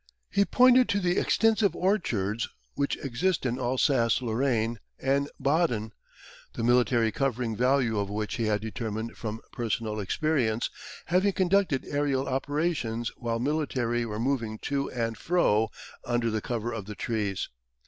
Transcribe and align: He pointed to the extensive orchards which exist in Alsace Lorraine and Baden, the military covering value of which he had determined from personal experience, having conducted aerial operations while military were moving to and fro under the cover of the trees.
He 0.31 0.45
pointed 0.45 0.89
to 0.89 0.99
the 0.99 1.19
extensive 1.19 1.75
orchards 1.75 2.49
which 2.73 2.97
exist 3.05 3.45
in 3.45 3.59
Alsace 3.59 4.19
Lorraine 4.19 4.79
and 4.97 5.29
Baden, 5.39 5.91
the 6.53 6.63
military 6.63 7.11
covering 7.11 7.55
value 7.55 7.99
of 7.99 8.09
which 8.09 8.37
he 8.37 8.45
had 8.45 8.61
determined 8.61 9.15
from 9.15 9.41
personal 9.51 9.99
experience, 9.99 10.71
having 11.05 11.33
conducted 11.33 11.85
aerial 11.87 12.27
operations 12.27 13.09
while 13.15 13.37
military 13.37 14.03
were 14.03 14.17
moving 14.19 14.57
to 14.63 14.89
and 14.89 15.19
fro 15.19 15.69
under 16.03 16.31
the 16.31 16.41
cover 16.41 16.71
of 16.73 16.85
the 16.87 16.95
trees. 16.95 17.49